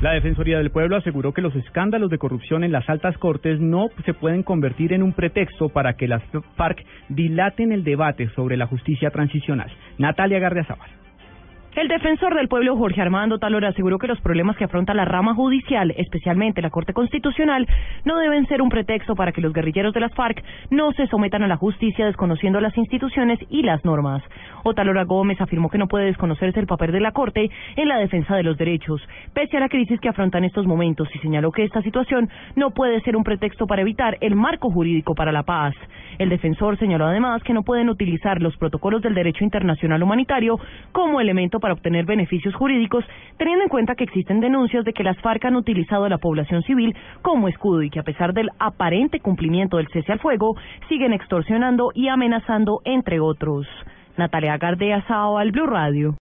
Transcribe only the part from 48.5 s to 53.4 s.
aparente cumplimiento del cese al fuego, siguen extorsionando y amenazando, entre